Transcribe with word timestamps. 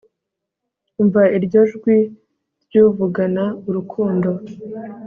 umva 1.01 1.21
iryo 1.37 1.61
jwi 1.73 1.97
ry'uvugana 2.63 3.45
urukundo 3.67 4.29